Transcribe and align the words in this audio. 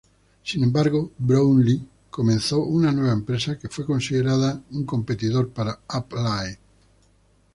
Sin 0.43 0.63
embargo, 0.63 1.11
Brownlee 1.19 1.87
comenzó 2.09 2.57
una 2.63 2.91
nueva 2.91 3.13
empresa, 3.13 3.59
que 3.59 3.69
fue 3.69 3.85
considerada 3.85 4.59
un 4.71 4.83
competidor 4.83 5.49
para 5.49 5.79
Applied. 5.87 6.57